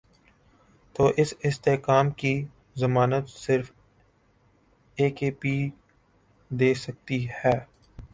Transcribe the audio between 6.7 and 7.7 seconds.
سکتی ہے۔